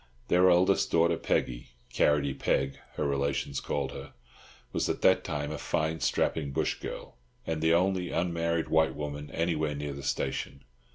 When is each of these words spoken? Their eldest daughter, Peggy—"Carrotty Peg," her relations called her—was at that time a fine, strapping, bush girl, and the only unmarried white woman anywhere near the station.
Their 0.29 0.49
eldest 0.49 0.89
daughter, 0.89 1.15
Peggy—"Carrotty 1.15 2.33
Peg," 2.39 2.79
her 2.95 3.05
relations 3.07 3.59
called 3.59 3.91
her—was 3.91 4.89
at 4.89 5.03
that 5.03 5.23
time 5.23 5.51
a 5.51 5.59
fine, 5.59 5.99
strapping, 5.99 6.51
bush 6.51 6.79
girl, 6.79 7.19
and 7.45 7.61
the 7.61 7.75
only 7.75 8.09
unmarried 8.09 8.69
white 8.69 8.95
woman 8.95 9.29
anywhere 9.29 9.75
near 9.75 9.93
the 9.93 10.01
station. 10.01 10.63